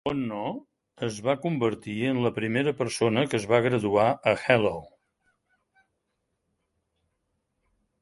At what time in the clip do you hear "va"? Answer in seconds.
1.27-1.35, 3.53-3.61